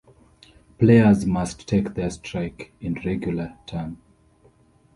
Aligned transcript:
Players 0.79 1.27
must 1.27 1.67
take 1.67 1.93
their 1.93 2.09
strike 2.09 2.73
in 2.81 2.95
regular 3.05 3.55
turn. 3.67 3.99